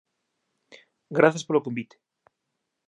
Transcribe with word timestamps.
Grazas 1.17 1.45
polo 1.47 1.63
convite. 1.67 1.95